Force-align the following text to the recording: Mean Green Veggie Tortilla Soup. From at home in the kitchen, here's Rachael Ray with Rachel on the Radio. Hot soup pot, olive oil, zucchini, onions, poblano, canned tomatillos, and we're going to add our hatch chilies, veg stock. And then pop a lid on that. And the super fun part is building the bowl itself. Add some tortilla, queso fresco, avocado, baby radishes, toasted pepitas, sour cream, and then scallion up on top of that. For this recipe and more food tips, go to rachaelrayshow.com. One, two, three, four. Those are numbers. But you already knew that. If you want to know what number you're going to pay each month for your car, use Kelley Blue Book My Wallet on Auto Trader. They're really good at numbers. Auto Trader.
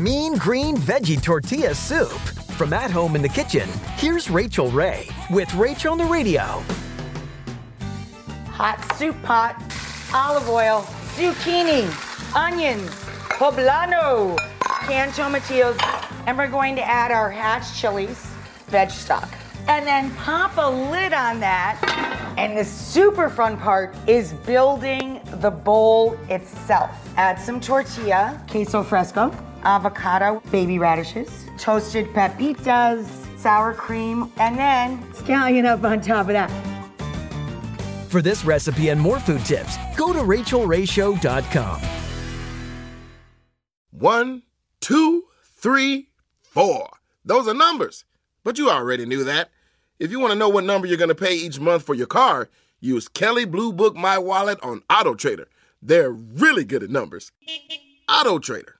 Mean 0.00 0.36
Green 0.36 0.78
Veggie 0.78 1.22
Tortilla 1.22 1.74
Soup. 1.74 2.18
From 2.56 2.72
at 2.72 2.90
home 2.90 3.14
in 3.16 3.20
the 3.20 3.28
kitchen, 3.28 3.68
here's 3.96 4.30
Rachael 4.30 4.70
Ray 4.70 5.06
with 5.30 5.52
Rachel 5.54 5.92
on 5.92 5.98
the 5.98 6.06
Radio. 6.06 6.62
Hot 8.46 8.82
soup 8.96 9.20
pot, 9.22 9.62
olive 10.14 10.48
oil, 10.48 10.86
zucchini, 11.16 11.84
onions, 12.34 12.90
poblano, 13.28 14.38
canned 14.86 15.12
tomatillos, 15.12 15.78
and 16.26 16.38
we're 16.38 16.48
going 16.48 16.76
to 16.76 16.82
add 16.82 17.10
our 17.10 17.30
hatch 17.30 17.78
chilies, 17.78 18.26
veg 18.68 18.90
stock. 18.90 19.28
And 19.68 19.86
then 19.86 20.10
pop 20.14 20.56
a 20.56 20.70
lid 20.90 21.12
on 21.12 21.40
that. 21.40 21.78
And 22.38 22.56
the 22.56 22.64
super 22.64 23.28
fun 23.28 23.58
part 23.58 23.94
is 24.06 24.32
building 24.32 25.20
the 25.42 25.50
bowl 25.50 26.16
itself. 26.30 26.90
Add 27.18 27.38
some 27.38 27.60
tortilla, 27.60 28.42
queso 28.48 28.82
fresco, 28.82 29.30
avocado, 29.64 30.42
baby 30.50 30.78
radishes, 30.78 31.46
toasted 31.58 32.06
pepitas, 32.08 33.06
sour 33.38 33.74
cream, 33.74 34.30
and 34.38 34.58
then 34.58 35.02
scallion 35.12 35.64
up 35.64 35.84
on 35.84 36.00
top 36.00 36.28
of 36.28 36.32
that. 36.32 36.50
For 38.08 38.20
this 38.20 38.44
recipe 38.44 38.88
and 38.88 39.00
more 39.00 39.20
food 39.20 39.44
tips, 39.44 39.76
go 39.96 40.12
to 40.12 40.18
rachaelrayshow.com. 40.20 41.80
One, 43.92 44.42
two, 44.80 45.24
three, 45.44 46.08
four. 46.40 46.88
Those 47.24 47.46
are 47.46 47.54
numbers. 47.54 48.04
But 48.42 48.58
you 48.58 48.70
already 48.70 49.04
knew 49.06 49.24
that. 49.24 49.50
If 49.98 50.10
you 50.10 50.18
want 50.18 50.32
to 50.32 50.38
know 50.38 50.48
what 50.48 50.64
number 50.64 50.86
you're 50.86 50.96
going 50.96 51.08
to 51.08 51.14
pay 51.14 51.34
each 51.34 51.60
month 51.60 51.84
for 51.84 51.94
your 51.94 52.06
car, 52.06 52.48
use 52.80 53.06
Kelley 53.06 53.44
Blue 53.44 53.72
Book 53.72 53.94
My 53.94 54.16
Wallet 54.16 54.58
on 54.62 54.82
Auto 54.90 55.14
Trader. 55.14 55.46
They're 55.82 56.10
really 56.10 56.64
good 56.64 56.82
at 56.82 56.90
numbers. 56.90 57.30
Auto 58.08 58.38
Trader. 58.38 58.79